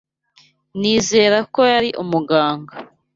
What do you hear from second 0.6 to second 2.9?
Nizeraga ko yari umuganga.